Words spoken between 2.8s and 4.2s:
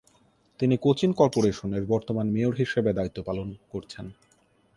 দায়িত্ব পালন করছেন।